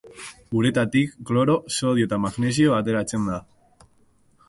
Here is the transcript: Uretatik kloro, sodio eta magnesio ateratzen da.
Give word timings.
Uretatik 0.59 1.11
kloro, 1.31 1.59
sodio 1.77 2.09
eta 2.09 2.21
magnesio 2.25 2.77
ateratzen 2.81 3.33
da. 3.33 3.41